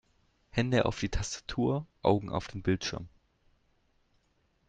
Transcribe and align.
Hände 0.49 0.85
auf 0.87 0.99
die 0.99 1.09
Tastatur, 1.09 1.85
Augen 2.01 2.31
auf 2.31 2.47
den 2.47 2.63
Bildschirm! 2.63 3.07